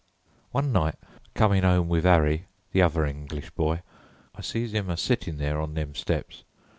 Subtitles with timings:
[0.51, 3.83] "One night a comin' 'ome with Arry, the other English boy,
[4.33, 6.43] I sees 'im a sittin' there on them steps.